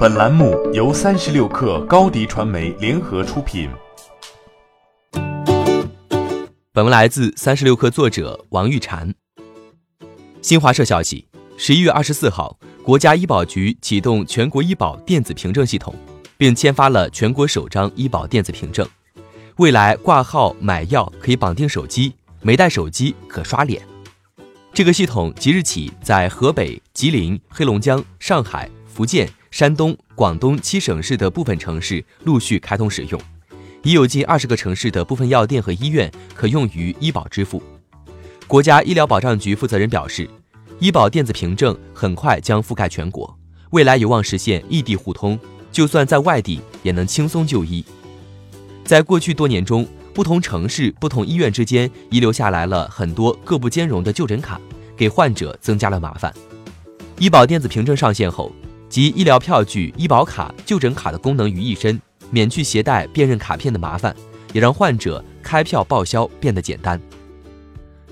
[0.00, 3.68] 本栏目由三十六氪高低传媒联合出品。
[6.72, 9.12] 本文来自三十六氪作者王玉婵。
[10.40, 11.28] 新华社消息，
[11.58, 15.94] 十一月二十四号，国家医保局启动全国医保电子凭证系统，
[16.38, 18.88] 并签发了全国首张医保电子凭证。
[19.56, 23.82] 未来挂号买药可以绑定手机，没带手机可刷脸。
[24.72, 29.28] 这个系统即日起在河北、吉林、黑龙江、上海、福建。
[29.50, 33.20] 山东、广东七省市的部分城市陆续开通使用，
[33.82, 37.60] 已有近二十个城市的部分药店和医院可用于医保支付。
[38.46, 40.28] 国家医疗保障局负责人表示，
[40.78, 43.36] 医保电子凭证很快将覆盖全国，
[43.70, 45.38] 未来有望实现异地互通，
[45.72, 47.84] 就算在外地也能轻松就医。
[48.84, 54.60] 在过去多年中，不同城市、不同医院之间遗留下来了很多各不兼容的就诊卡，
[54.96, 56.32] 给患者增加了麻烦。
[57.18, 58.50] 医保电子凭证上线后。
[58.90, 64.12] 集医疗票据、医保卡、就诊卡的功能于一身，免去携带辨认卡片的麻烦，
[64.52, 67.00] 也让患者开票报销变得简单。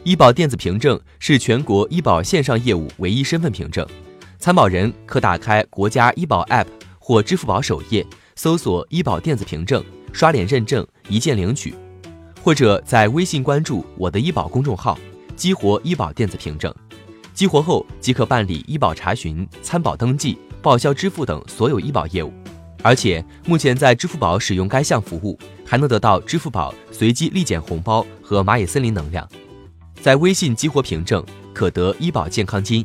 [0.04, 3.84] 医保电子凭证是全国医保线上业务唯一身份凭证，
[4.38, 6.68] 参保人可打开国家医保 App
[7.00, 11.72] 或支付宝首页，搜索医保电子凭证，刷脸认证，一键领取；
[12.40, 14.96] 或者在微信关注我的医保公众号，
[15.34, 16.72] 激活医保电子凭证，
[17.34, 20.38] 激活后即可办理医保查询、参保登记。
[20.68, 22.30] 报销支付等所有医保业务，
[22.82, 29.26] 而且目前在支付宝使用该项服务，还能得到支付宝随机立减红包和蚂蚁森林能量。
[30.02, 31.24] 在微信激活凭证，
[31.54, 32.84] 可得医保健康金。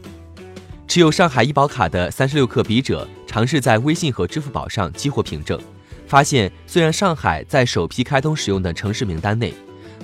[0.88, 5.60] 持有上海医保卡的三十六氪笔者尝试在微信和支付宝上激活凭证，
[6.08, 9.54] 发现虽然上海在首批开通使用的城市名单内，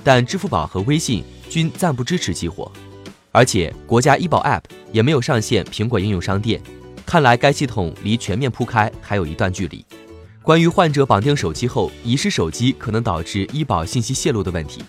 [0.04, 2.70] 但支付宝和微信均暂不支持激活，
[3.32, 6.60] 而且国家医保 App 也没有上线苹果应用商店。
[7.10, 9.84] 看来该系统离全面铺开还有一段距离。
[10.44, 14.80] 关于患者绑定手机后遗失手机可能导致医保信息泄露的问题，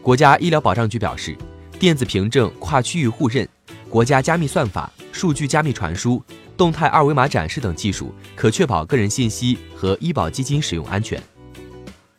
[0.00, 1.36] 国家医疗保障局表示，
[1.76, 3.48] 电子凭证跨区域互认、
[3.90, 6.22] 国家加密算法、数据加密传输、
[6.56, 11.20] 动态二维码展示等技术，可确保个人信息和医保基金使用安全。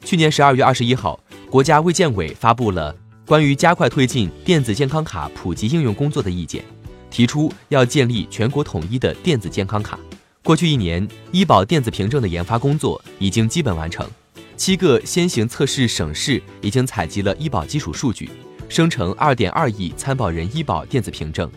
[0.04, 1.18] 去年十二月二十一号，
[1.50, 2.94] 国家卫健委发布了
[3.26, 6.62] 关于加快推进电子健康卡普及应用工作的意见。
[7.16, 9.98] 提出要建立全国统一的电子健康卡。
[10.44, 14.06] 过去一年，医保电子凭证的研发工作已经基本完成。
[14.58, 18.30] 七个先行测试省市已经采集了医保基础数据，
[18.68, 21.50] 生成二点二亿参保人医保电子凭证。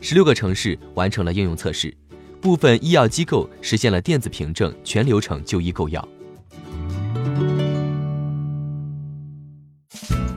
[0.00, 1.94] 十六个城市完成了应用测试，
[2.40, 6.08] 部分医药机构实现了电子凭证全流程就医购药。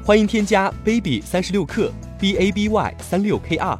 [0.03, 3.79] 欢迎添加 baby 三十六克 b a b y 三六 k r。